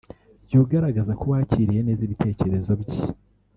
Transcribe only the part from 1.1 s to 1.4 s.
ko